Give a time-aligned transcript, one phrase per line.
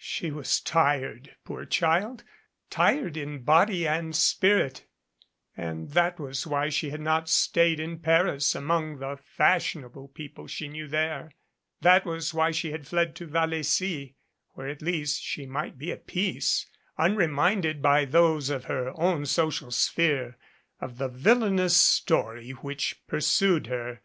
[0.00, 2.24] She was tired poor child
[2.70, 4.86] tired in body and spirit,
[5.58, 10.68] and that was why she had not stayed in Paris among the fashionable people she
[10.68, 11.32] knew there;
[11.82, 14.14] that was why she had fled to Vallecy,
[14.54, 16.64] where at least she might be at peace,
[16.96, 20.38] un reminded by those of her own social sphere
[20.80, 24.00] of the villain ous story which pursued her.